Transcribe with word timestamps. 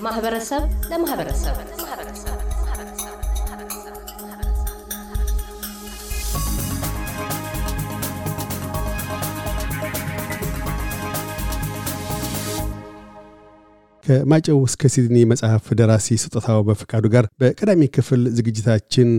ከማህበረሰብ 0.00 0.62
ለማህበረሰብ። 0.90 1.56
ከማጨው 14.04 14.60
እስከ 14.62 14.82
ሲድኒ 14.86 15.16
መጽሐፍ 15.24 15.66
ደራሲ 15.72 16.16
ስጦታው 16.22 16.60
በፈቃዱ 16.68 17.04
ጋር 17.14 17.26
በቀዳሚ 17.42 17.88
ክፍል 17.96 18.22
ዝግጅታችን 18.38 19.10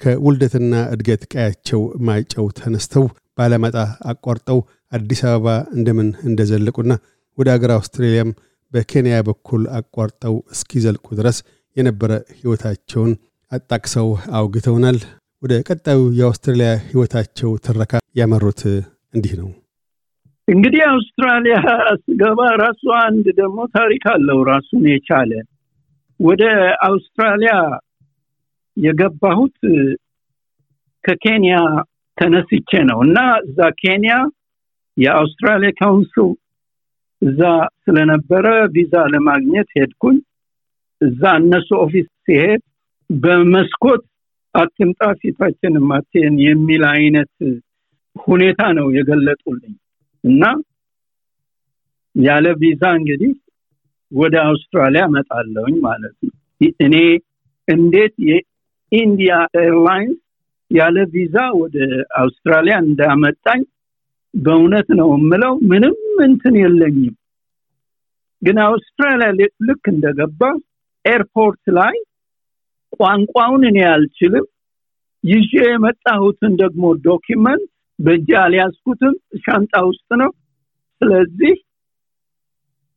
ከውልደትና 0.00 0.74
እድገት 0.94 1.24
ቀያቸው 1.32 1.82
ማጨው 2.08 2.48
ተነስተው 2.60 3.04
ባለማጣ 3.38 3.76
አቋርጠው 4.12 4.60
አዲስ 4.92 5.22
አበባ 5.26 5.46
እንደምን 5.76 6.08
እንደዘለቁና 6.28 6.92
ወደ 7.38 7.50
አገር 7.56 7.72
አውስትሬልያም 7.76 8.32
በኬንያ 8.72 9.16
በኩል 9.26 9.62
አቋርጠው 9.78 10.36
እስኪዘልቁ 10.54 11.06
ድረስ 11.18 11.38
የነበረ 11.76 12.12
ሕይወታቸውን 12.36 13.12
አጣቅሰው 13.52 14.08
አውግተውናል። 14.38 14.98
ወደ 15.42 15.54
ቀጣዩ 15.68 16.00
የአውስትራሊያ 16.18 16.70
ሕይወታቸው 16.84 17.50
ትረካ 17.64 17.92
ያመሩት 18.18 18.60
እንዲህ 19.14 19.32
ነው። 19.40 19.48
እንግዲህ 20.48 20.82
አውስትራሊያ 20.92 21.56
ስገባ 22.02 22.40
ራሱ 22.62 22.84
አንድ 23.00 23.26
ደግሞ 23.40 23.58
ታሪክ 23.76 24.04
አለው 24.12 24.38
ራሱን 24.50 24.84
የቻለ 24.92 25.32
ወደ 26.20 26.42
አውስትራሊያ 26.86 27.52
የገባሁት 28.76 29.56
ከኬንያ 31.04 31.54
ተነስቼ 32.18 32.70
ነው 32.90 32.98
እና 33.06 33.18
እዛ 33.44 33.68
ኬንያ 33.80 34.14
የአውስትራሊያ 34.96 35.70
council 35.78 36.30
እዛ 37.22 37.40
ስለነበረ 37.84 38.46
ቪዛ 38.74 38.94
ለማግኘት 39.12 39.68
ሄድኩኝ። 39.76 40.16
እዛ 41.00 41.22
እነሱ 41.40 41.68
office 41.84 42.08
ስሄድ 42.24 42.62
በመስኮት 43.10 44.02
አትምጣ 44.54 45.00
ፊታችን 45.20 45.74
ማቴን 45.90 46.34
የሚል 46.46 46.82
አይነት 46.90 47.32
ሁኔታ 48.16 48.60
ነው 48.78 48.86
የገለጡልኝ 48.96 49.74
እና 50.24 50.42
ያለ 52.14 52.46
ቪዛ 52.60 52.82
እንግዲህ 52.98 53.32
ወደ 54.12 54.34
አውስትራሊያ 54.48 55.04
መጣሁኝ 55.14 55.76
ማለት 55.86 56.16
ነው። 56.22 56.34
እኔ 56.86 56.96
እንዴት 57.68 58.14
የ 58.28 58.58
India 58.58 59.34
Airlines 59.62 60.18
ያለ 60.70 60.98
ቪዛ 61.14 61.36
ወደ 61.60 61.76
አውስትራሊያ 62.20 62.74
እንዳመጣኝ 62.84 63.62
በእውነት 64.34 64.88
ነው 65.00 65.08
የምለው። 65.16 65.54
ምንም 65.70 65.94
እንትን 66.22 66.54
የለኝም። 66.60 67.14
ግን 68.42 68.56
አውስትራሊያ 68.64 69.28
ልክ 69.68 69.84
እንደገባ 69.92 70.40
airport 71.04 71.64
ላይ 71.78 71.96
ቋንቋውን 72.96 73.62
እኔ 73.68 73.78
አልችልም። 73.90 74.46
ይዤ 75.24 75.52
የመጣሁትን 75.64 76.52
ደግሞ 76.56 76.84
document 77.04 77.68
በእጅ 77.98 78.30
አልያዝኩትም፣ 78.40 79.14
ሻንጣ 79.44 79.74
ውስጥ 79.88 80.08
ነው። 80.22 80.30
ስለዚህ 81.00 81.54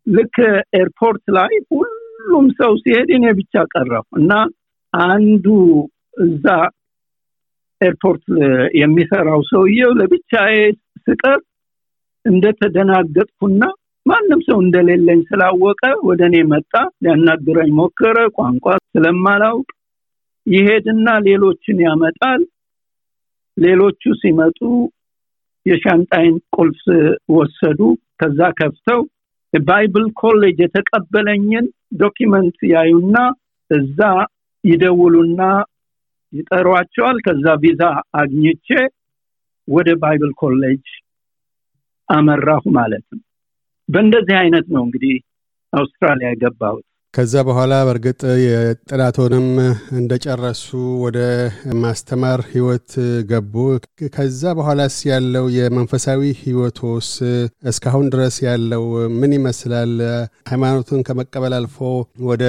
ልክ 0.08 0.36
airport 0.80 1.26
ላይ 1.38 1.54
ሁሉም 1.72 2.48
ሰው 2.60 2.74
ሲሄድ 2.82 3.10
እኔ 3.18 3.26
ብቻ 3.40 3.64
ቀረሁ 3.74 4.06
እና 4.20 4.32
አንዱ 4.94 5.46
እዛ 6.26 6.46
airport 7.82 8.26
የሚሰራው 8.80 9.42
ሰውየው 9.50 9.92
ለብቻዬ 10.00 10.56
ስቀር 11.06 11.40
እንደተደናገጥኩና 12.26 13.64
ማንም 14.06 14.40
ሰው 14.48 14.58
እንደሌለኝ 14.64 15.20
ስላወቀ 15.30 15.82
ወደ 16.08 16.22
እኔ 16.30 16.38
መጣ። 16.50 16.72
ሊያናግረኝ 17.04 17.70
ሞከረ። 17.78 18.18
ቋንቋ 18.38 18.66
ስለማላውቅ 18.92 19.70
ይሄድና 20.48 21.08
ሌሎችን 21.28 21.78
ያመጣል። 21.86 22.42
ሌሎቹ 23.58 24.02
ሲመጡ 24.22 24.60
የሻንጣዬን 25.66 26.36
ቁልፍ 26.56 26.82
ወሰዱ። 27.36 27.80
ከዛ 28.22 28.40
ከፍተው 28.60 29.02
Bible 29.54 30.06
college 30.22 30.58
የተቀበለኝን 30.64 31.66
document 32.02 32.58
ያዩና 32.74 33.18
እዛ 33.72 34.00
ይደውሉና 34.64 35.42
ይጠሯቸዋል። 36.34 37.18
ከዛ 37.26 37.46
ቪዛ 37.64 37.82
አግኝቼ 38.22 38.68
ወደ 39.68 39.90
Bible 40.02 40.32
college 40.42 40.86
አመራሁ 42.10 42.64
ማለት 42.78 43.06
ነው። 43.12 43.22
በእንደዚህ 43.90 44.36
አይነት 44.42 44.68
ነው 44.76 44.84
እንግዲህ 44.86 45.16
አውስትራሊያ 45.74 46.28
የገባሁት። 46.32 46.86
ከዛ 47.14 47.34
በኋላ 47.48 47.74
በእርግጥ 47.88 48.22
የጥናቶንም 48.46 49.46
እንደጨረሱ 50.00 50.66
ወደ 51.04 51.20
ማስተማር 51.84 52.40
ህይወት 52.50 52.90
ገቡ። 53.30 53.54
ከዛ 54.16 54.54
በኋላስ 54.58 54.96
ያለው 55.12 55.46
የመንፈሳዊ 55.58 56.32
ህይወቶስ 56.42 57.10
እስካሁን 57.72 58.10
ድረስ 58.14 58.38
ያለው 58.48 58.84
ምን 59.20 59.36
ይመስላል? 59.38 59.94
ሃይማኖትን 60.52 61.06
ከመቀበል 61.08 61.56
አልፎ 61.60 61.78
ወደ 62.30 62.44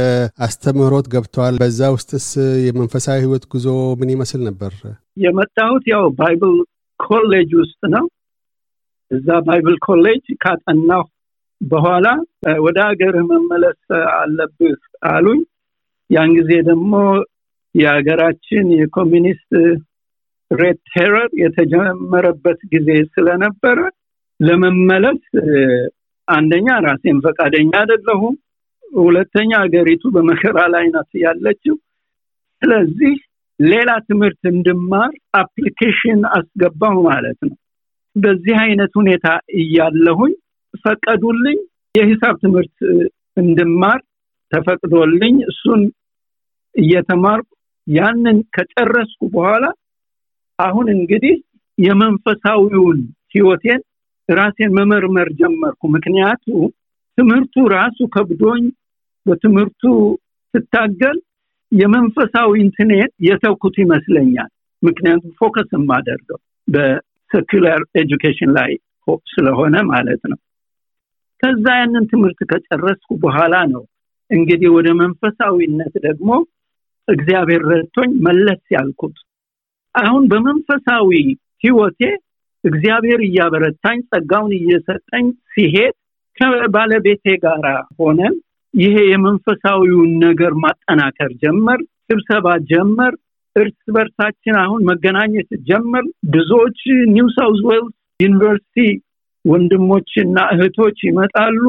አስተምህሮት 0.47 1.09
ገብተዋል። 1.15 1.57
በዛ 1.63 1.93
ውስጥስ 1.97 2.29
የመንፈሳዊ 2.67 3.19
ህይወት 3.25 3.47
ጉዞ 3.55 3.69
ምን 4.01 4.13
ይመስል 4.15 4.43
ነበር? 4.49 4.75
የመጣሁት 5.17 5.87
ያው 5.95 6.05
Bible 6.19 6.57
college 7.01 7.51
ውስጥ 7.63 7.81
ነው። 7.95 8.05
እዛ 9.11 9.29
Bible 9.47 9.77
college 9.87 10.25
ካጠናሁ 10.43 11.03
በኋላ 11.61 12.07
ወደ 12.65 12.79
ሀገር 12.89 13.15
መመለስ 13.29 13.81
አለብህ 14.17 14.79
አሉኝ። 15.11 15.41
ያን 16.11 16.31
ጊዜ 16.39 16.51
ደግሞ 16.69 16.93
የሀገራችን 17.75 18.67
የ 18.81 18.93
communist 18.93 19.51
Red 20.51 20.79
Terror 20.91 21.31
የተጀመረበት 21.43 22.61
ጊዜ 22.75 22.89
ስለነበረ 23.15 23.79
ለመመለስ 24.41 25.23
አንደኛ 26.29 26.69
ራሴን 26.87 27.19
ፈቃደኛ 27.25 27.73
አይደለሁም፣ 27.81 28.35
ሁለተኛ 29.01 29.51
ሀገሪቱ 29.63 30.03
በመከራ 30.15 30.59
ላይ 30.75 30.85
ናት 30.95 31.11
ያለችው። 31.25 31.77
ስለዚህ 32.63 33.15
ሌላ 33.61 33.91
ትምህርት 34.09 34.43
እንድማር 34.53 35.11
application 35.41 36.21
አስገባሁ 36.37 36.97
ማለት 37.09 37.39
ነው። 37.49 37.57
በዚህ 38.17 38.57
አይነት 38.57 38.93
ሁኔታ 38.95 39.27
እያለሁኝ 39.55 40.33
ፈቀዱልኝ። 40.85 41.59
የሂሳብ 41.95 42.35
ትምህርት 42.41 42.77
እንድማር 43.37 44.01
ተፈቅዶልኝ 44.53 45.37
እሱን 45.51 45.83
እየተማርኩ 46.75 47.49
ያንን 47.87 48.39
ከጨረስኩ 48.55 49.21
በኋላ 49.35 49.65
አሁን 50.59 50.87
እንግዲህ 50.95 51.35
የመንፈሳዊውን 51.79 52.99
ህይወቴን 53.35 53.81
ራሴን 54.29 54.71
መመርመር 54.79 55.29
ጀመርኩ። 55.41 55.83
ምክንያቱ 55.97 56.45
ትምህርቱ 57.19 57.55
ራሱ 57.75 57.99
ከብዶኝ 58.15 58.65
በትምህርቱ 59.27 59.83
ስታገል 60.55 61.19
የመንፈሳዊ 61.73 62.51
እንትኔን 62.65 63.11
የተውኩት 63.29 63.77
ይመስለኛል። 63.85 64.51
ምክንያቱም 64.83 65.33
focus 65.41 65.71
የማደርገው 65.75 66.39
በ 67.31 67.42
secular 67.42 67.81
education 68.01 68.51
ላይ 68.57 68.73
ስለሆነ 69.27 69.77
ማለት 69.89 70.23
ነው። 70.31 70.39
ከዛ 71.43 71.65
ያንን 71.79 72.05
ትምህርት 72.11 72.41
ከጨረስኩ 72.51 73.09
በኋላ 73.25 73.55
ነው 73.73 73.83
እንግዲህ 74.31 74.69
ወደ 74.77 74.89
መንፈሳዊነት 75.01 75.95
ደግሞ 76.07 76.31
እግዚአብሔር 77.09 77.63
ረድቶኝ 77.71 78.13
መለስ 78.27 78.63
ያልኩት። 78.75 79.17
አሁን 79.95 80.23
በመንፈሳዊ 80.27 81.11
ህይወቴ 81.65 82.01
እግዚአብሔር 82.65 83.21
እያበረታኝ 83.25 83.99
ጸጋውን 84.11 84.53
እየሰጠኝ 84.59 85.27
ሲሄድ 85.53 85.95
ከባለቤቴ 86.39 87.25
ጋር 87.45 87.67
ሆነን 88.01 88.35
ይሄ 88.75 88.97
የመንፈሳዊውን 89.11 90.11
ነገር 90.27 90.53
ማጠናከር 90.65 91.31
ጀመር። 91.43 91.81
ስብሰባ 92.07 92.57
ጀመር። 92.69 93.13
እርስ 93.57 93.81
በርሳችን 93.89 94.57
አሁን 94.63 94.81
መገናኘት 94.89 95.51
ጀመር። 95.69 96.05
ብዙዎች 96.31 96.81
New 97.15 97.29
South 97.37 97.61
Wales 97.69 97.93
University 98.21 98.77
ወንድሞችና 99.45 100.37
እህቶች 100.55 100.99
ይመጣሉ። 101.09 101.63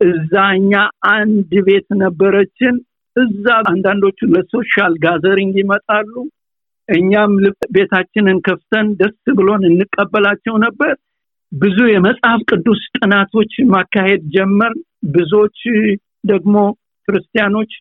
እዛ 0.00 0.32
እኛ 0.56 0.72
አንድ 1.12 1.52
ቤት 1.66 1.88
ነበረችን። 2.02 2.74
እዛ 3.16 3.44
አንዳንዶቹ 3.70 4.18
ለ 4.34 4.49
social 4.49 4.94
gathering 5.04 5.54
ይመጣሉ። 5.62 6.12
እኛም 6.88 7.34
ቤታችንን 7.74 8.38
ከፍተን 8.46 8.86
ደስ 9.00 9.20
ብሎን 9.38 9.62
እንቀበላቸው 9.68 10.54
ነበር። 10.64 10.94
ብዙ 11.52 11.78
የመጽሐፍ 11.88 12.40
ቅዱስ 12.50 12.80
ጥናቶች 12.96 13.52
ማካሄድ 13.72 14.22
ጀመር። 14.34 14.72
ብዙዎች 15.14 15.58
ደግሞ 16.26 16.56
ክርስቲያኖች 17.08 17.72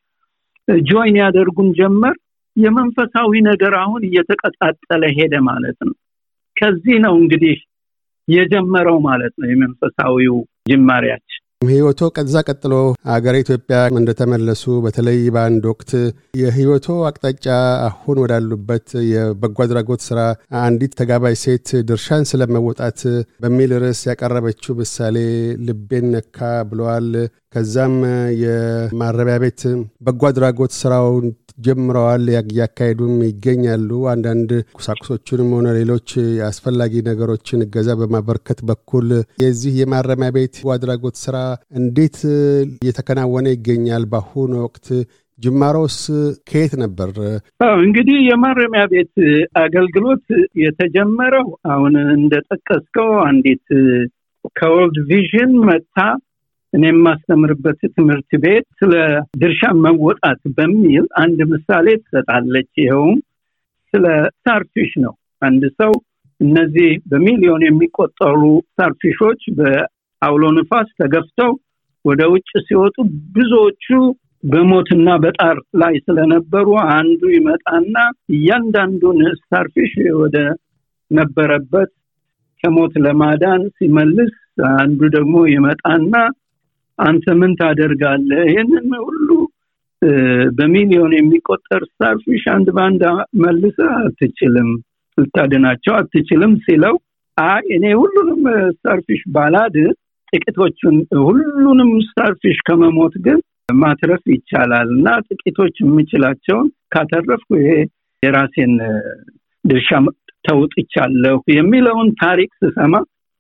ጆይን 0.87 1.15
ያደርጉን 1.21 1.69
ጀመር። 1.79 2.15
የመንፈሳዊ 2.55 3.31
ነገር 3.49 3.73
አሁን 3.79 4.01
እየተቀጣጠለ 4.07 5.03
ሄደ 5.17 5.35
ማለት 5.49 5.77
ነው። 5.87 5.95
ከዚህ 6.55 6.97
ነው 7.05 7.13
እንግዲህ 7.21 7.55
የጀመረው 8.27 8.97
ማለት 9.07 9.33
ነው 9.39 9.47
የመንፈሳዊው 9.51 10.35
ጅማሬያችን። 10.69 11.39
ህይወቶ 11.67 12.01
ከዛ 12.15 12.35
ቀጥሎ 12.47 12.73
አገረ 13.13 13.35
ኢትዮጵያ 13.43 13.77
እንደተመለሱ 13.91 14.63
በተለይ 14.85 15.19
በአንድ 15.35 15.63
ወቅት 15.71 15.91
የህይወቶ 16.39 16.87
አቅጣጫ 17.09 17.45
አሁን 17.87 18.19
ወዳሉበት 18.23 18.87
የበጎ 19.11 19.57
አድራጎት 19.65 20.01
ስራ 20.07 20.19
አንዲት 20.61 20.95
ተጋባይ 20.99 21.35
ሴት 21.43 21.69
ድርሻን 21.89 22.27
ስለመወጣት 22.31 22.99
በሚል 23.43 23.73
ርዕስ 23.83 24.01
ያቀረበችው 24.09 24.77
ምሳሌ 24.81 25.17
ልቤን 25.67 26.07
ነካ 26.15 26.39
ብለዋል። 26.71 27.09
ከዛም 27.55 27.95
የማረቢያ 28.43 29.37
ቤት 29.41 29.61
በጎ 30.01 30.21
አድራጎት 30.29 30.73
ስራውን 30.79 31.25
ጀምረዋል፣ 31.57 32.25
እያካሄዱም 32.33 33.15
ይገኛሉ። 33.27 33.89
አንዳንድ 34.13 34.49
ቁሳቁሶችንም 34.77 35.49
ሆነ 35.55 35.67
ሌሎች 35.79 36.09
አስፈላጊ 36.47 37.03
ነገሮችን 37.09 37.63
እገዛ 37.65 37.89
በማበርከት 37.99 38.61
በኩል 38.69 39.07
የዚህ 39.43 39.73
የማረሚያ 39.81 40.29
ቤት 40.37 40.55
አድራጎት 40.75 41.17
ስራ 41.23 41.37
እንዴት 41.81 42.17
እየተከናወነ 42.77 43.47
ይገኛል? 43.55 44.05
በአሁኑ 44.13 44.53
ወቅት 44.65 44.87
ጅማሮስ 45.39 45.97
ከየት 46.49 46.73
ነበር? 46.81 47.09
እንግዲህ 47.79 48.17
የማረሚያ 48.27 48.83
ቤት 48.91 49.13
አገልግሎት 49.63 50.25
የተጀመረው 50.63 51.47
አሁን 51.73 51.95
እንደጠቀስከው 52.17 53.09
አንዲት 53.29 53.65
ከ 54.55 54.67
World 54.67 54.97
Vision 55.09 55.51
መጥታ 55.67 55.97
እኔ 56.73 56.83
የማስተምርበት 56.89 57.79
ትምህርት 57.95 58.31
ቤት 58.43 58.65
ስለ 58.79 58.93
ድርሻ 59.41 59.61
መወጣት 59.83 60.41
በሚል 60.57 61.05
አንድ 61.21 61.39
ምሳሌ 61.51 61.87
ትሰጣለች። 62.01 62.69
ይኸውም 62.83 63.17
ስለ 63.93 64.05
starfish 64.43 64.91
ነው። 65.03 65.13
አንድ 65.41 65.63
ሰው 65.79 65.91
እነዚህ 66.39 66.89
በሚሊዮን 67.11 67.63
የሚቆጠሩ 67.65 68.41
starfish 68.77 69.20
ኦች 69.20 69.41
በአውሎ 69.57 70.43
ንፋስ 70.57 70.89
ተገፍተው 70.99 71.51
ወደ 72.05 72.21
ውጭ 72.33 72.51
ሲወጡ 72.67 72.95
ብዙዎቹ 73.35 73.85
በሞትና 74.43 75.09
በጣር 75.23 75.57
ላይ 75.81 75.93
ስለነበሩ 76.05 76.67
አንዱ 76.95 77.21
ይመጣና 77.35 77.95
እያንዳንዱን 78.35 79.19
starfish 79.37 79.91
ወደ 80.21 80.37
ነበረበት 81.11 81.91
ከሞት 82.63 82.93
ለማዳን 83.05 83.61
ሲመልስ 83.77 84.33
አንዱ 84.77 85.01
ደግሞ 85.15 85.35
ይመጣና 85.53 86.13
አንተ 86.99 87.25
ምን 87.39 87.51
ታደርጋለህ? 87.59 88.41
ይህንን 88.49 88.89
ሁሉ 89.05 89.29
በሚሊዮን 90.57 91.13
የሚቆጠር 91.15 91.81
starfish 91.89 92.43
አንድ 92.53 92.67
በአንድ 92.75 93.03
መልሰ 93.43 93.77
አትችልም፣ 93.99 94.69
ልታድናቸው 95.17 95.93
አትችልም 95.99 96.53
ሲለው 96.65 96.95
አይ 97.37 97.65
እኔ 97.75 97.85
ሁሉንም 97.99 98.41
starfish 98.75 99.21
ባላድን 99.35 99.75
ጥቂቶቹን 100.33 100.95
ሁሉንም 101.27 101.91
starfish 102.07 102.57
ከመሞት 102.67 103.15
ግን 103.25 103.39
ማትረፍ 103.75 104.23
ይቻላል 104.33 104.87
እና 104.97 105.07
ጥቂቶች 105.29 105.75
የምችላቸውን 105.83 106.67
ካተረፍኩ 106.93 107.49
ይሄ 107.61 107.71
የራሴን 108.23 108.73
ድርሻ 109.65 109.89
ተውጥቻለሁ 110.47 111.37
የሚለውን 111.55 112.09
ታሪክ 112.23 112.51
ስሰማ 112.61 112.95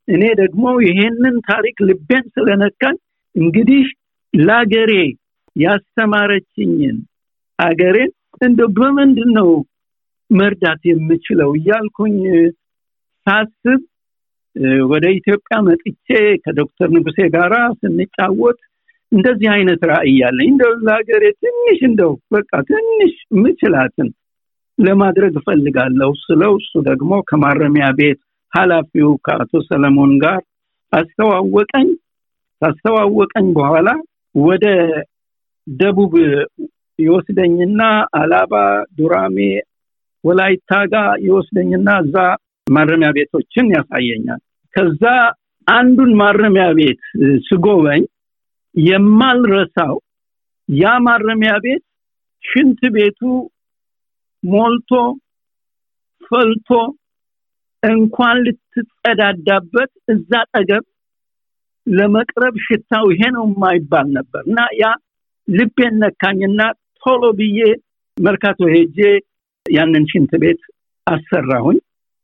እኔ 0.07 0.23
ደግሞ 0.39 0.65
ይሄንን 0.87 1.35
ታሪክ 1.49 1.75
ልቤን 1.89 2.25
ስለነካን 2.35 2.95
እንግዲህ 3.35 3.83
ለአገሬ 4.33 4.91
ያስተማረችኝን 5.55 6.97
አገሬን 7.59 8.11
እንደ 8.41 8.61
በምንድን 8.77 9.31
ነው 9.39 9.49
መርዳት 10.29 10.81
የምችለው 10.89 11.49
እያልኩኝ 11.57 12.15
ሳስብ 13.27 13.81
ወደ 14.91 15.05
ኢትዮጵያ 15.17 15.55
መጥቼ 15.67 16.07
ከዶክተር 16.43 16.89
ንጉሴ 16.95 17.19
ጋራ 17.35 17.53
ስንጫወት 17.79 18.59
እንደዚህ 19.11 19.49
አይነት 19.55 19.81
ራእይ 19.91 20.15
ያለኝ 20.21 20.49
እንደው 20.51 20.71
ለሀገሬ 20.85 21.23
ትንሽ 21.41 21.79
እንደው 21.89 22.11
በቃ 22.31 22.51
ትንሽ 22.69 23.13
ምችላትን 23.41 24.09
ለማድረግ 24.77 25.33
እፈልጋለሁ 25.39 26.11
ስለው 26.23 26.53
እሱ 26.61 26.81
ደግሞ 26.87 27.11
ከማረሚያ 27.29 27.87
ቤት 27.99 28.19
ኃላፊው 28.53 29.09
ከአቶ 29.25 29.61
ሰለሞን 29.69 30.13
ጋር 30.23 30.39
አስተዋወቀኝ። 30.93 31.89
ካስተዋወቀኝ 32.61 33.47
በኋላ 33.57 33.89
ወደ 34.35 34.65
ደቡብ 35.67 36.13
ይወስደኝና 36.99 37.81
አላባ፣ 38.19 38.53
ዱራሜ፣ 38.97 39.37
ወላይታ 40.23 40.71
ጋር 40.93 41.07
ይወስደኝና 41.25 41.89
እዛ 42.03 42.15
ማረሚያ 42.67 43.09
ቤቶችን 43.17 43.65
ያሳየኛል። 43.75 44.41
ከዛ 44.73 45.03
አንዱን 45.67 46.11
ማረሚያ 46.21 46.65
ቤት 46.77 47.01
ስጎበኝ 47.47 48.03
የማልረሳው 48.75 49.95
ያ 50.69 50.93
ማረሚያ 51.07 51.53
ቤት 51.65 51.83
ሽንት 52.43 52.81
ቤቱ 52.95 53.19
ሞልቶ 54.43 54.91
ፈልቶ 56.21 56.69
እንኳን 57.83 58.37
ልትጸዳዳበት 58.45 59.91
እዛ 60.13 60.31
ጠገብ 60.53 60.83
ለመቅረብ 61.87 62.55
ሽታው 62.65 63.05
ይሄ 63.13 63.21
ነው 63.35 63.45
የማይባል 63.49 64.07
ነበር 64.17 64.43
እና 64.47 64.59
ያ 64.81 64.85
ልቤን 65.47 65.95
ነካኝና 66.03 66.61
ቶሎ 67.03 67.23
ብዬ 67.39 67.59
መርካቶ 68.17 68.59
ሄጄ 68.73 68.97
ያንን 69.65 70.03
ሽንት 70.11 70.31
ቤት 70.43 70.61
አሰራሁኝ። 71.07 71.77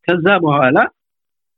ከዛ 0.07 0.27
በኋላ 0.44 0.77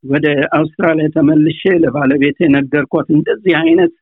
ወደ 0.03 0.27
አውስትራሊያ 0.57 1.07
ተመልሼ 1.15 1.62
ለባለቤት 1.83 2.38
የነገርኳት 2.44 3.07
እንደዚህ 3.15 3.53
አይነት 3.62 3.94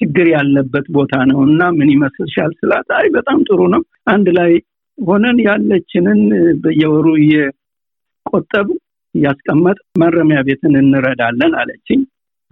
ችግር 0.00 0.26
ያለበት 0.34 0.86
ቦታ 0.96 1.14
ነው 1.30 1.40
እና 1.48 1.62
ምን 1.76 1.88
ይመስልሻል 1.94 2.52
ስላት፣ 2.60 2.88
አይ 2.98 3.06
በጣም 3.16 3.38
ጥሩ 3.48 3.60
ነው፣ 3.74 3.82
አንድ 4.12 4.28
ላይ 4.38 4.52
ሆነን 4.98 5.38
ያለችንን 5.46 6.20
በየወሩ 6.62 7.06
እየቆጠብ 7.20 8.68
እያስቀመጥ 9.14 9.78
ማረሚያ 10.00 10.38
ቤትን 10.48 10.74
እንረዳለን 10.80 11.52
አለችኝ። 11.60 12.00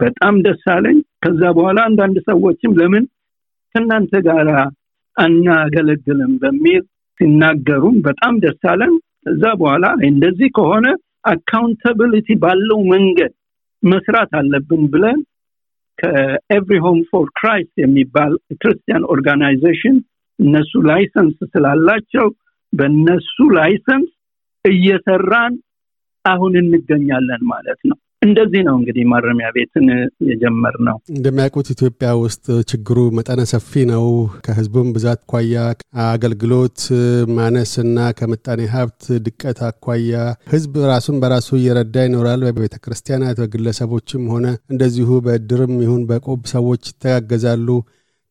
በጣም 0.03 0.35
ደስ 0.45 0.63
አለኝ። 0.73 0.97
ከዛ 1.23 1.41
በኋላ 1.57 1.79
አንዳንድ 1.89 2.17
ሰዎችም 2.29 2.71
ለምን 2.79 3.03
ከእናንተ 3.75 4.13
ጋር 4.27 4.47
አናገለግልም 5.17 6.33
በሚል 6.41 6.83
ሲናገሩም 7.19 7.97
በጣም 8.07 8.33
ደስ 8.43 8.61
አለን። 8.71 8.93
ከዛ 9.25 9.43
በኋላ 9.59 9.85
እንደዚህ 10.07 10.49
ከሆነ 10.57 10.85
accountability 11.31 12.27
ባለው 12.41 12.79
መንገድ 12.93 13.33
መስራት 13.83 14.31
አለብን 14.39 14.83
ብለን 14.93 15.19
ከ 15.99 16.21
Every 16.21 16.77
Home 16.85 16.99
for 17.09 17.27
Christ 17.39 17.73
የሚባል 17.81 18.31
Christian 18.61 19.07
organization 19.13 19.97
እነሱ 20.39 20.81
license 20.89 21.37
ስላላቸው 21.53 22.27
በእነሱ 22.73 23.35
license 23.57 24.09
እየሰራን 24.65 25.53
አሁን 26.25 26.53
እንገኛለን 26.61 27.41
ማለት 27.51 27.79
ነው። 27.89 27.97
እንደዚህ 28.23 28.61
ነው 28.67 28.75
እንግዲህ 28.79 29.03
ማረሚያ 29.11 29.47
ቤትን 29.55 29.87
የጀመር 30.29 30.75
ነው። 30.87 30.97
እንደሚያውቁት 31.15 31.67
ኢትዮጵያ 31.73 32.09
ውስጥ 32.21 32.45
ችግሩ 32.71 32.99
መጠነ 33.17 33.41
ሰፊ 33.51 33.83
ነው። 33.91 34.05
ከህዝቡም 34.45 34.89
ብዛት 34.95 35.21
አኳያ፣ 35.23 35.55
አገልግሎት 36.05 36.79
ማነስ 37.35 37.73
እና 37.83 37.97
ከምጣኔ 38.17 38.61
ሀብት 38.73 39.03
ድቀት 39.25 39.59
አኳያ 39.67 40.13
ህዝብ 40.53 40.73
ራሱን 40.91 41.17
በራሱ 41.21 41.49
እየረዳ 41.59 41.95
ይኖራል። 42.07 42.41
በቤተ 42.49 42.77
ክርስቲያናት 42.85 43.39
በግለሰቦችም 43.43 44.23
ሆነ 44.33 44.45
እንደዚሁ 44.73 45.09
በእድርም 45.25 45.75
ይሁን 45.83 46.03
በቆብ 46.09 46.41
ሰዎች 46.53 46.83
ይተጋገዛሉ። 46.91 47.67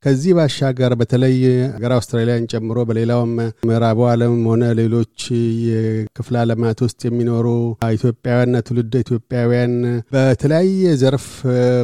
ከዚህ 0.02 0.32
ባሻገር 0.36 0.92
በተለይ 1.00 1.34
ሀገር 1.74 1.92
አውስትራሊያን 1.96 2.46
ጨምሮ 2.52 2.78
በሌላውም 2.88 3.32
ምዕራቡ 3.68 3.98
ዓለም 4.12 4.32
ሆነ 4.50 4.70
ሌሎች 4.80 5.18
የክፍለ 5.66 6.34
ዓለማት 6.42 6.78
ውስጥ 6.86 7.00
የሚኖሩ 7.06 7.46
ኢትዮጵያውያንና 7.92 8.62
ትውልደ 8.68 8.94
ኢትዮጵያውያን 9.04 9.74
በተለያየ 10.14 10.94
ዘርፍ 11.02 11.26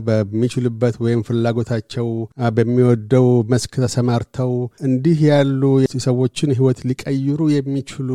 በሚችሉበት 0.09 0.97
ወይም 1.05 1.23
ፍላጎታቸው 1.29 2.09
በሚወደው 2.57 3.29
መስክ 3.55 3.75
ተሰማርተው 3.85 4.53
እንዲህ 4.89 5.21
ያሉ 5.31 5.63
ሰዎችን 6.07 6.55
ህይወት 6.59 6.81
ሊቀይሩ 6.91 7.41
የሚችሉ 7.55 8.11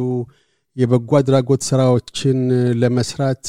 የበጎ 0.78 1.12
አድራጎት 1.18 1.62
ስራዎችን 1.68 2.38
ለመስራት 2.82 3.48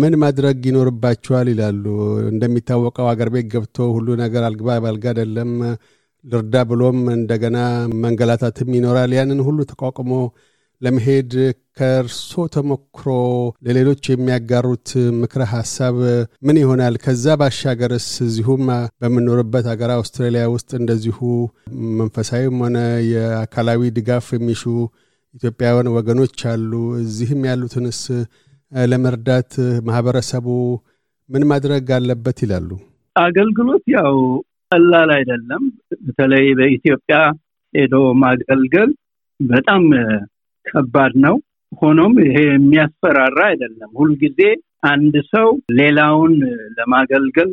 ምን 0.00 0.14
ማድረግ 0.22 0.58
ይኖርባቸዋል 0.68 1.48
ይላሉ? 1.52 1.84
እንደሚታወቀው 2.30 3.08
አገር 3.10 3.28
ቤት 3.34 3.46
ገብቶ 3.54 3.86
ሁሉ 3.96 4.08
ነገር 4.22 4.42
አልግባ 4.48 4.78
ባልጋ 4.84 5.04
አይደለም። 5.12 5.52
ልርዳ 6.24 6.54
ብሎም 6.70 7.00
እንደገና 7.16 7.58
መንገላታትም 8.04 8.70
ይኖራል። 8.78 9.12
ያንን 9.18 9.40
ሁሉ 9.46 9.58
ተቋቁሞ 9.72 10.12
ለመሄድ 10.80 11.32
ከእርሶ 11.78 12.32
ተሞክሮ 12.54 13.06
ለሌሎች 13.66 14.04
የሚያጋሩት 14.10 14.88
ምክረ 15.20 15.42
ሀሳብ 15.52 15.96
ምን 16.46 16.56
ይሆናል? 16.62 16.94
ከዛ 17.04 17.36
ባሻገርስ 17.40 18.08
እዚሁም 18.26 18.64
በምኖርበት 19.02 19.66
ሀገር 19.72 19.90
አውስትራሊያ 19.96 20.44
ውስጥ 20.54 20.70
እንደዚሁ 20.80 21.18
መንፈሳዊም 22.00 22.58
ሆነ 22.64 22.78
የአካላዊ 23.12 23.90
ድጋፍ 23.98 24.28
የሚሹ 24.36 24.64
ኢትዮጵያውያን 25.34 25.88
ወገኖች 25.94 26.38
አሉ። 26.50 26.72
እዚህም 27.02 27.40
ያሉትንስ 27.48 28.00
ለመርዳት 28.72 29.52
ማህበረሰቡ 29.86 30.46
ምን 31.28 31.42
ማድረግ 31.50 31.86
አለበት 31.96 32.38
ይላሉ? 32.44 32.70
አገልግሎት 33.16 33.84
ያው 33.94 34.16
ቀላል 34.72 35.10
አይደለም። 35.16 35.62
በተለይ 36.06 36.46
በኢትዮጵያ 36.58 37.16
ሄዶ 37.74 37.94
ማገልገል 38.22 38.90
በጣም 39.40 39.84
ከባድ 40.66 41.14
ነው። 41.24 41.36
ሆኖም 41.72 42.14
ይሄ 42.24 42.36
የሚያስፈራራ 42.46 43.38
አይደለም። 43.50 43.90
ሁልጊዜ 44.00 44.40
አንድ 44.86 45.14
ሰው 45.32 45.48
ሌላውን 45.78 46.34
ለማገልገል 46.76 47.52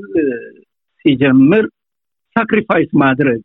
ሲጀምር 1.06 1.66
sacrifice 2.36 2.92
ማድረግ 3.04 3.42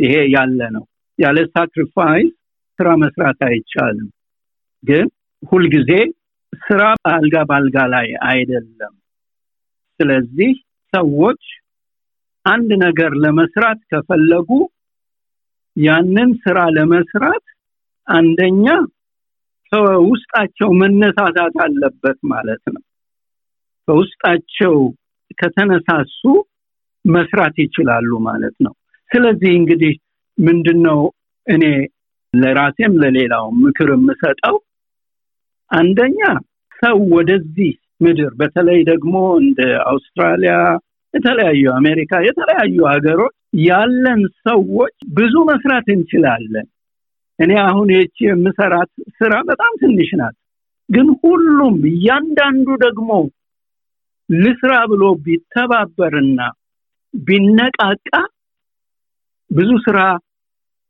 ይሄ 0.00 0.14
ያለ 0.34 0.60
ነው። 0.76 0.84
ያለ 1.18 1.38
sacrifice 1.56 2.30
ስራ 2.78 2.88
መስራት 3.02 3.40
አይቻልም። 3.48 4.08
ግን 4.84 5.06
ሁልጊዜ 5.42 5.90
ስራ 6.62 6.82
አልጋ 7.10 7.36
በአልጋ 7.48 7.76
ላይ 7.92 8.08
አይደለም። 8.28 8.94
ስለዚህ 10.00 10.50
ሰዎች 10.92 11.42
አንድ 12.44 12.70
ነገር 12.84 13.12
ለመስራት 13.24 13.80
ከፈለጉ 13.90 14.48
ያንን 15.76 16.30
ስራ 16.44 16.58
ለመስራት 16.76 17.44
አንደኛ 18.08 18.66
ከውስጣቸው 19.72 20.70
መነሳሳት 20.80 21.54
አለበት 21.64 22.18
ማለት 22.26 22.64
ነው። 22.74 22.82
ከውስጣቸው 23.88 24.74
ከተነሳሱ 25.38 26.20
መስራት 27.04 27.56
ይችላሉ 27.58 28.10
ማለት 28.26 28.56
ነው። 28.66 28.74
ስለዚህ 29.10 29.52
እንግዲህ 29.56 29.94
ምንድነው 30.38 31.00
እኔ 31.46 31.64
ለራሴም 32.32 32.92
ለሌላው 33.02 33.46
ምክር 33.62 33.88
የምሰጠው 33.94 34.56
አንደኛ 35.70 36.20
ሰው 36.82 36.98
ወደዚህ 37.14 37.72
ምድር 38.00 38.32
በተለይ 38.40 38.80
ደግሞ 38.88 39.14
እንደ 39.40 39.60
አውስትራሊያ 39.90 40.54
የተለያዩ 41.14 41.64
አሜሪካ 41.78 42.12
የተለያዩ 42.26 42.76
ሀገሮች 42.92 43.34
ያለን 43.64 44.20
ሰዎች 44.46 44.94
ብዙ 45.12 45.34
መስራት 45.50 45.86
እንችላለን። 45.94 46.66
እኔ 47.38 47.52
አሁን 47.66 47.88
ይቺ 47.94 48.16
የምሰራት 48.26 48.90
ስራ 49.18 49.32
በጣም 49.50 49.72
ትንሽ 49.82 50.10
ናት። 50.20 50.36
ግን 50.88 51.08
ሁሉም 51.22 51.76
እያንዳንዱ 51.90 52.68
ደግሞ 52.84 53.10
ልስራ 54.28 54.72
ብሎ 54.90 55.04
ቢተባበርና 55.24 56.40
ቢነቃቃ 57.14 58.10
ብዙ 59.50 59.70
ስራ 59.86 59.98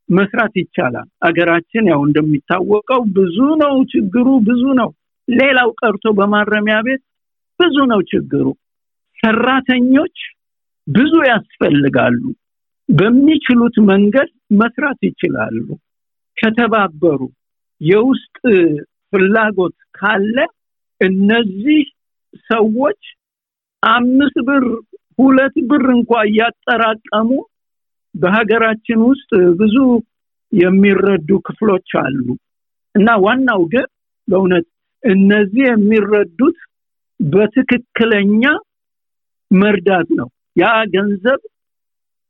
መስራት 0.09 0.55
ይቻላል። 0.61 1.09
አገራችን 1.23 1.85
ያው 1.93 2.01
እንደሚታወቀው 2.07 3.03
ብዙ 3.17 3.39
ነው 3.63 3.75
ችግሩ፣ 3.93 4.29
ብዙ 4.49 4.63
ነው። 4.81 4.91
ሌላው 5.29 5.71
ቀርቶ 5.81 6.05
በማረሚያ 6.19 6.77
ቤት 6.87 7.03
ብዙ 7.61 7.77
ነው 7.93 8.01
ችግሩ። 8.11 8.47
ሰራተኞች 9.19 10.17
ብዙ 10.87 11.13
ያስፈልጋሉ። 11.29 12.21
በሚችሉት 12.89 13.77
መንገድ 13.91 14.31
መስራት 14.61 15.01
ይችላሉ። 15.09 15.59
ከተባበሩ 16.39 17.21
የውስጥ 17.81 18.37
ፍላጎት 19.13 19.77
ካለ 19.95 20.37
እነዚህ 21.01 21.83
ሰዎች 22.51 23.01
አምስት 23.83 24.37
ብር 24.49 24.65
ሁለት 25.19 25.57
ብር 25.71 25.85
እንኳ 25.95 26.13
እያጠራቀሙ 26.29 27.31
በሀገራችን 28.15 29.01
ውስጥ 29.09 29.31
ብዙ 29.61 29.77
የሚረዱ 30.53 31.29
ክፍሎች 31.47 31.91
አሉ 32.03 32.27
እና 32.95 33.09
ዋናው 33.25 33.63
ግን 33.73 33.87
በእውነት 34.29 34.67
እነዚህ 35.03 35.65
የሚረዱት 35.69 36.59
በትክክለኛ 37.21 38.43
መርዳት 39.51 40.09
ነው። 40.19 40.29
ያ 40.57 40.67
ገንዘብ 40.95 41.41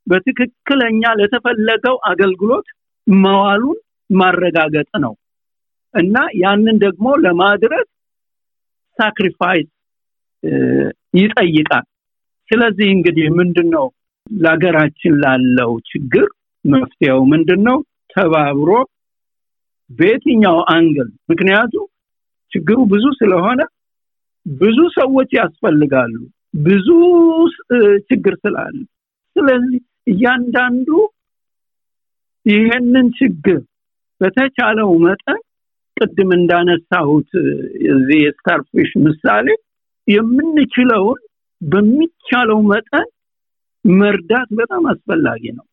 በትክክለኛ 0.07 1.01
ለተፈለገው 1.19 1.95
አገልግሎት 2.09 2.67
መዋሉን 3.07 3.79
ማረጋገጥ 4.09 4.89
ነው 5.03 5.13
እና 5.93 6.15
ያንን 6.41 6.77
ደግሞ 6.83 7.07
ለማድረግ 7.25 7.85
sacrifice 8.99 9.69
ይጠይቃል። 11.17 11.85
ስለዚህ 12.49 12.87
እንግዲህ 12.95 13.27
ምንድን 13.37 13.67
ነው 13.75 13.85
ለሀገራችን 14.37 15.13
ላለው 15.23 15.71
ችግር 15.89 16.27
መፍትሄው 16.65 17.21
ምንድን 17.31 17.61
ነው? 17.67 17.77
ተባብሮ 18.13 18.69
በየትኛው 19.89 20.57
angle 20.73 21.09
ምክንያቱም 21.31 21.85
ችግሩ 22.51 22.77
ብዙ 22.91 23.05
ስለሆነ 23.19 23.61
ብዙ 24.45 24.79
ሰዎች 24.95 25.29
ያስፈልጋሉ። 25.39 26.15
ብዙ 26.59 26.87
ችግር 28.09 28.33
ስላለ 28.43 28.75
ስለዚህ 29.35 29.79
እያንዳንዱ 30.07 30.89
ይህንን 32.45 33.07
ችግር 33.19 33.59
በተቻለው 34.21 34.89
መጠን 35.05 35.39
ቅድም 35.97 36.29
እንዳነሳሁት 36.37 37.31
የዚህ 37.85 38.19
የስታርፊሽ 38.23 38.91
ምሳሌ 39.05 39.47
የምንችለውን 40.07 41.19
በሚቻለው 41.61 42.59
መጠን 42.71 43.07
መርዳት 43.85 44.49
በጣም 44.59 44.83
አስፈላጊ 44.91 45.43
ነው 45.57 45.65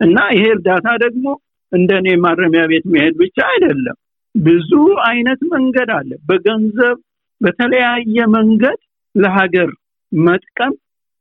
እና 0.00 0.18
ይሄ 0.34 0.44
እርዳታ 0.54 0.88
ደግሞ 1.02 1.26
እንደኔ 1.72 2.06
ማረሚያ 2.22 2.62
ቤት 2.70 2.84
መሄድ 2.92 3.14
ብቻ 3.18 3.38
አይደለም። 3.52 3.96
ብዙ 4.34 4.70
አይነት 5.08 5.40
መንገድ 5.52 5.90
አለ። 5.96 6.10
በገንዘብ 6.28 6.96
በተለያየ 7.40 8.16
መንገድ 8.36 8.78
ለሀገር 9.14 9.70
መጥቀም 10.12 10.72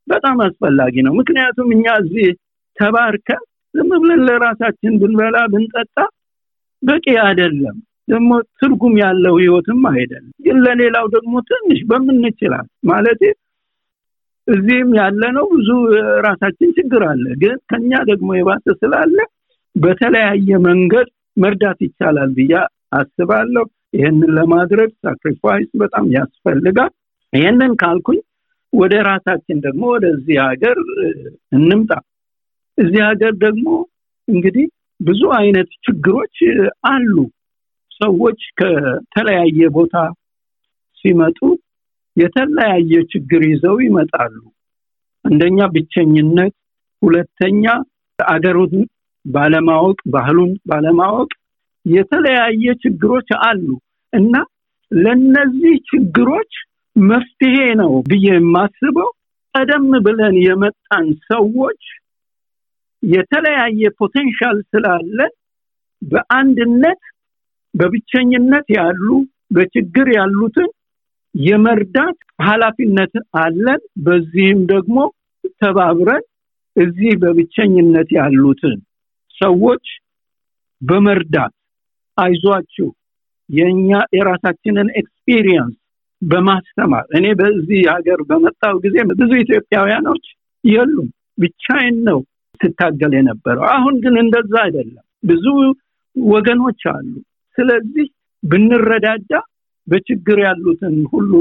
በጣም 0.07 0.37
አስፈላጊ 0.45 0.95
ነው። 1.07 1.13
ምክንያቱም 1.19 1.67
እኛ 1.75 1.85
እዚህ 2.01 2.27
ተባርከን 2.77 3.43
ዝም 3.73 3.91
ብለን 4.01 4.21
ለራሳችን 4.27 4.93
ብንበላ 5.01 5.37
ብንጠጣ 5.51 5.95
በቂ 6.83 7.05
አይደለም። 7.25 7.77
ደግሞ 8.07 8.29
ትርጉም 8.59 8.95
ያለው 9.01 9.35
ህይወትም 9.41 9.81
አይደለም። 9.91 10.31
ግን 10.45 10.57
ለሌላው 10.65 11.05
ደግሞ 11.15 11.33
ትንሽ 11.49 11.79
በምንችላል 11.89 12.67
ማለት 12.83 13.21
እዚህም 14.49 14.89
ያለ 14.97 15.21
ነው 15.37 15.45
ብዙ 15.53 15.69
ራሳችን 16.25 16.69
ችግር 16.77 17.01
አለ። 17.09 17.25
ግን 17.41 17.57
ከኛ 17.71 17.91
ደግሞ 18.09 18.29
የባሰ 18.37 18.65
ስላለ 18.81 19.17
በተለያየ 19.75 20.57
መንገድ 20.67 21.07
መርዳት 21.37 21.79
ይቻላል 21.85 22.31
ብዬ 22.37 22.53
አስባለሁ። 22.99 23.65
ይህንን 23.93 24.31
ለማድረግ 24.37 24.89
ሳክሪፋይስ 25.05 25.69
በጣም 25.81 26.05
ያስፈልጋል። 26.15 26.91
ይህንን 27.33 27.71
ካልኩኝ 27.81 28.19
ወደ 28.73 28.93
ራሳችን 29.07 29.57
ደግሞ 29.63 29.83
ወደዚህ 29.93 30.37
ሀገር 30.47 30.77
እንምጣ። 31.57 31.91
እዚህ 32.77 33.01
ሀገር 33.07 33.33
ደግሞ 33.37 33.67
እንግዲህ 34.27 34.65
ብዙ 34.99 35.21
አይነት 35.37 35.69
ችግሮች 35.85 36.37
አሉ። 36.85 37.15
ሰዎች 38.01 38.41
ከተለያየ 38.59 39.69
ቦታ 39.77 39.95
ሲመጡ 40.97 41.39
የተለያየ 42.19 42.93
ችግር 43.11 43.41
ይዘው 43.49 43.75
ይመጣሉ። 43.85 44.35
አንደኛ 45.25 45.59
ብቸኝነት፣ 45.73 46.53
ሁለተኛ 47.01 47.65
አገሩን 48.19 48.73
ባለማወቅ፣ 49.25 49.99
ባህሉን 50.13 50.51
ባለማወቅ 50.69 51.29
የተለያየ 51.85 52.65
ችግሮች 52.83 53.29
አሉ 53.47 53.67
እና 54.13 54.33
ለነዚህ 54.91 55.75
ችግሮች 55.89 56.53
መፍትሄ 56.95 57.55
ነው 57.81 57.91
ብዬ 58.09 58.27
የማስበው 58.31 59.09
ቀደም 59.55 59.85
ብለን 60.05 60.35
የመጣን 60.45 61.05
ሰዎች 61.29 61.81
የተለያየ 63.03 63.91
ፖቴንሻል 63.99 64.57
ስላለን 64.71 65.31
በአንድነት 66.01 67.01
በብቸኝነት 67.73 68.67
ያሉ 68.77 69.07
በችግር 69.55 70.07
ያሉትን 70.17 70.69
የመርዳት 71.39 72.17
ኃላፊነት 72.45 73.13
አለን። 73.41 73.81
በዚህም 74.05 74.61
ደግሞ 74.71 74.97
ተባብረን 75.61 76.23
እዚህ 76.75 77.11
በብቸኝነት 77.21 78.09
ያሉትን 78.17 78.77
ሰዎች 79.37 79.85
በመርዳት 80.81 81.53
አይዟችሁ 82.17 82.87
የኛ 83.49 83.89
የራሳችንን 84.15 84.89
experience 85.01 85.75
በማስተማር 86.21 87.05
እኔ 87.17 87.25
በዚህ 87.39 87.81
ሀገር 87.91 88.19
በመጣው 88.29 88.75
ጊዜ 88.85 88.95
ብዙ 89.13 89.31
ኢትዮጵያውያኖች 89.43 90.25
የሉም፣ 90.63 91.09
ብቻዬን 91.37 91.97
ነው 92.07 92.19
ስታገል 92.59 93.13
የነበረው። 93.17 93.65
አሁን 93.73 93.95
ግን 94.03 94.15
እንደዛ 94.23 94.53
አይደለም፣ 94.65 95.03
ብዙ 95.23 95.45
ወገኖች 96.15 96.81
አሉ። 96.93 97.11
ስለዚህ 97.57 98.07
ብንረዳዳ 98.43 99.31
በችግር 99.89 100.37
ያሉትን 100.45 100.95
ሁሉ 101.13 101.31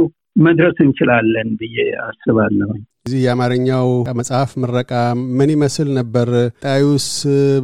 መድረስ 0.41 0.77
እንችላለን 0.85 1.49
ብዬ 1.61 1.77
አስባለሁ። 2.05 2.71
እዚህ 3.07 3.21
የአማርኛው 3.25 3.87
መጽሐፍ 4.19 4.51
ምረቃ 4.63 4.91
ምን 5.39 5.51
ይመስል 5.55 5.89
ነበር? 5.99 6.29
ጣዩስ 6.65 7.07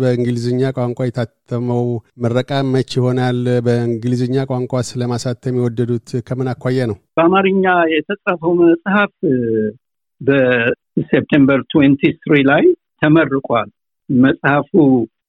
በእንግሊዝኛ 0.00 0.70
ቋንቋ 0.76 0.98
የታተመው 1.06 1.84
ምረቃ 2.24 2.60
መች 2.70 2.90
ይሆናል? 2.98 3.40
በእንግሊዝኛ 3.66 4.46
ቋንቋ 4.50 4.82
ስለማሳተም 4.90 5.58
የወደዱት 5.58 6.10
ከምን 6.28 6.50
አኳያ 6.52 6.86
ነው? 6.90 6.96
በአማርኛ 7.18 7.64
የተጻፈው 7.94 8.54
መጽሐፍ 8.62 9.12
በ 10.20 10.46
September 10.46 11.60
twenty 11.72 12.02
three 12.22 12.34
ላይ 12.50 12.64
ተመርቋል። 13.00 13.68
መጽሐፉ 14.08 14.70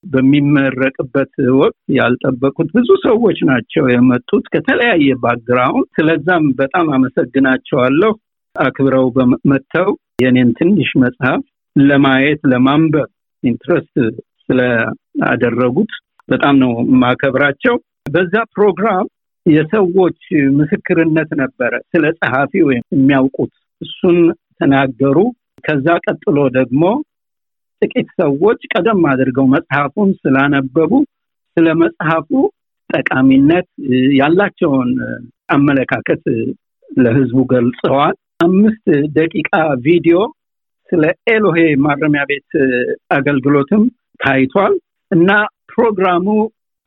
በሚመረቅበት 0.06 1.32
ወቅት 1.60 1.78
ያልጠበቁት 1.98 2.70
ብዙ 2.76 2.90
ሰዎች 3.06 3.38
ናቸው 3.50 3.86
የመጡት 3.90 4.46
ከተለያየ 4.54 5.18
background። 5.24 5.88
ስለዛም 5.98 6.46
በጣም 6.62 6.88
አመሰግናቸዋለሁ። 6.96 8.14
አክብረው 8.56 9.08
መጥተው 9.52 9.90
የኔን 10.24 10.50
ትንሽ 10.60 10.90
መጽሐፍ 11.04 11.42
ለማየት 11.76 12.42
ለማንበብ 12.52 13.10
interest 13.44 13.96
ስለአደረጉት 14.46 15.92
በጣም 16.30 16.56
ነው 16.64 16.72
የማከብራቸው። 16.86 17.76
በዛ 18.12 18.36
ፕሮግራም 18.56 19.06
የሰዎች 19.46 20.22
ምስክርነት 20.58 21.30
ነበረ 21.42 21.74
ስለ 21.92 22.06
ጸሐፊ 22.20 22.62
ወይም 22.68 22.84
የሚያውቁት 22.96 23.52
እሱን 23.82 24.18
ተናገሩ። 24.60 25.18
ከዛ 25.64 25.88
ቀጥሎ 26.06 26.38
ደግሞ 26.58 26.84
ጥቂት 27.82 28.10
ሰዎች 28.22 28.62
ቀደም 28.74 29.02
አድርገው 29.12 29.46
መጽሐፉን 29.54 30.10
ስላነበቡ 30.22 30.92
ስለ 31.58 31.68
መጽሐፉ 31.82 32.30
ጠቃሚነት 32.90 33.68
ያላቸውን 34.20 34.92
አመለካከት 35.50 36.24
ለህዝቡ 36.98 37.40
ገልጸዋል። 37.54 38.16
አምስት 38.46 38.86
ደቂቃ 39.18 39.52
ቪዲዮ 39.86 40.18
ስለ 40.90 41.04
ኤሎሄ 41.28 41.58
ማረሚያ 41.86 42.24
ቤት 42.24 42.50
አገልግሎትም 43.12 43.84
ታይቷል 44.20 44.74
እና 45.12 45.30
ፕሮግራሙ 45.72 46.26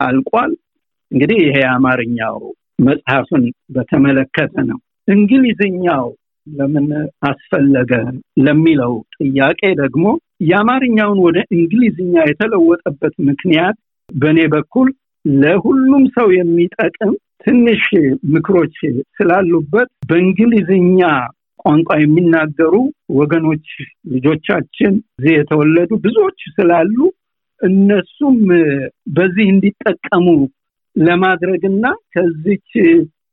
አልቋል። 0.00 0.52
እንግዲህ 1.10 1.38
ይሄ 1.46 1.56
አማርኛው 1.72 2.36
መጽሐፍን 2.82 3.44
በተመለከተ 3.74 4.54
ነው። 4.70 4.78
እንግሊዝኛው 5.08 6.06
ለምን 6.56 6.88
አስፈለገ 7.28 7.92
ለሚለው 8.38 8.92
ጥያቄ 9.18 9.60
ደግሞ 9.74 10.04
የአማርኛውን 10.48 11.18
ወደ 11.26 11.38
እንግሊዝኛ 11.56 12.14
የተለወጠበት 12.26 13.14
ምክንያት 13.28 13.76
በእኔ 14.08 14.40
በኩል 14.54 14.88
ለሁሉም 15.24 16.04
ሰው 16.16 16.28
የሚጠቅም 16.36 17.12
ትንሽ 17.44 17.82
ምክሮች 18.34 18.76
ስላሉበት 19.16 19.88
በእንግሊዝኛ 20.08 21.00
ቋንቋ 21.62 21.90
የሚናገሩ 22.00 22.74
ወገኖች 23.10 23.68
ልጆቻችን 24.12 24.92
እዚህ 25.18 25.34
የተወለዱ 25.36 25.90
ብዙዎች 26.04 26.40
ስላሉ 26.56 26.96
እነሱም 27.60 28.36
በዚህ 29.16 29.46
እንዲጠቀሙ 29.54 30.26
ለማድረግና 30.96 31.84
ከዚች 32.14 32.68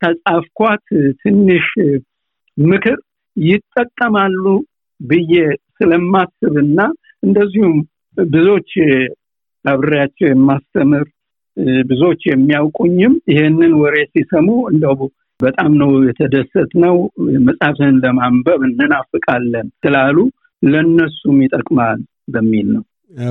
ከጻፍኳት 0.01 0.85
ትንሽ 1.21 1.67
ምክር 2.57 2.97
ይጠቀማሉ 3.37 4.43
ብዬ 4.99 5.33
ስለማስብና 5.77 6.79
እንደዚሁም 7.23 7.75
ብዙዎች 8.17 8.71
አብሬያቸው 9.65 10.27
የማስተምር 10.29 11.05
ብዙዎች 11.87 12.21
የሚያውቁኝም 12.25 13.13
ይህንን 13.31 13.73
ወሬ 13.81 13.95
ሲሰሙ 14.13 14.47
እንደው 14.71 14.95
በጣም 15.39 15.71
ነው 15.77 15.89
የተደሰት 16.07 16.71
ነው 16.83 16.95
መጽሐፍን 17.47 17.95
ለማንበብ 18.03 18.61
እንናፍቃለን 18.67 19.67
ስላሉ 19.83 20.17
ለእነሱም 20.63 21.37
ይጠቅማል 21.45 21.99
በሚል 22.31 22.67
ነው። 22.75 22.83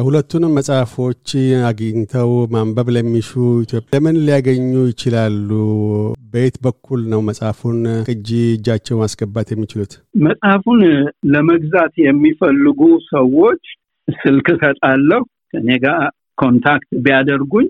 ሁለቱንም 0.02 0.52
መጽሐፎች 0.57 1.28
አግኝተው 1.69 2.31
ማንበብ 2.52 2.88
ለሚሹ 2.95 3.31
ኢትዮጵያ 3.64 3.90
ለምን 3.95 4.16
ሊያገኙ 4.26 4.62
ይችላሉ? 4.87 5.49
በየት 6.33 6.57
በኩል 6.64 7.00
ነው 7.12 7.21
መጽሐፉን 7.21 7.78
ቅጂ 8.07 8.28
እጃቸው 8.52 8.98
ማስገባት 9.03 9.48
የሚችሉት? 9.53 9.92
መጽሐፉን 10.25 10.81
ለመግዛት 11.33 11.94
የሚፈልጉ 12.05 12.81
ሰዎች 13.09 13.62
ስልክ 14.09 14.48
እሰጣለሁ። 14.55 15.20
ከኔ 15.53 15.79
ጋር 15.85 15.98
contact 16.38 16.90
ቢያደርጉኝ 17.05 17.66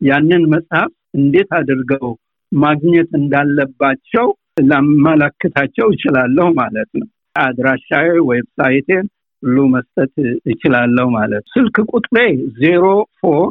ያንን 0.00 0.44
መጽሐፍ 0.54 0.90
እንዴት 1.14 1.50
አድርገው 1.58 2.10
ማግኘት 2.52 3.10
እንዳለባቸው 3.18 4.28
ላመላክታቸው 4.70 5.88
እችላለሁ 5.94 6.46
ማለት 6.54 6.90
ነው። 7.00 7.08
አድራሻዬ 7.42 8.08
website 8.30 8.74
ኤን 8.74 9.06
ሁሉ 9.42 9.56
መስጠት 9.74 10.12
እችላለሁ 10.52 11.06
ማለት 11.16 11.44
ስልክ 11.54 11.76
ቁጥሬ 11.92 12.16
zero 12.58 12.84
four 13.20 13.46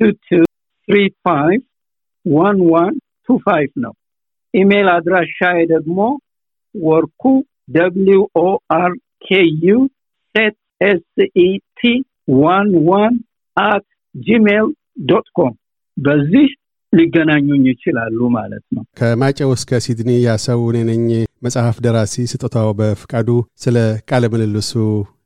two 0.00 0.10
two 0.22 0.40
three 0.88 0.96
five 1.24 1.60
one 2.26 2.58
one 2.72 2.92
two 3.26 3.36
five 3.44 3.72
ነው። 3.84 3.94
ኢሜይል 4.54 4.88
አድራሻዬ 4.94 5.58
ደግሞ 5.72 5.98
ወርኩ 6.74 7.22
W 7.74 8.22
O 8.38 8.48
R 8.76 8.92
K 9.24 9.28
U 9.64 9.76
ሴት 10.34 10.56
S 10.80 11.04
E 11.38 11.48
T 11.78 11.92
one 12.42 12.70
one 12.88 13.14
at 13.56 13.86
Gmail 14.14 14.68
dot 15.10 15.28
com 15.36 15.52
በዚህ 15.96 16.48
ሊገናኙኝ 16.92 17.62
ይችላሉ 17.72 18.18
ማለት 18.34 18.64
ነው። 18.74 18.82
ከማይጨው 18.98 19.50
እስከ 19.56 19.80
ሲድኒ 19.84 20.10
ያ 20.24 20.39
ሰው 20.39 20.60
እኔ 20.70 20.78
ነኝ። 20.90 21.06
መጽሐፍ 21.42 21.76
ደራሲ 21.84 22.24
ስጦታው 22.32 22.68
በፍቃዱ፣ 22.80 23.28
ስለ 23.58 23.76
ቃለ 24.10 24.24
ምልልሱ 24.32 24.72